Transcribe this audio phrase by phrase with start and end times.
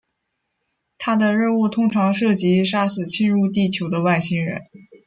[0.97, 4.63] 他的任务通常涉及杀死侵入地球的外星人。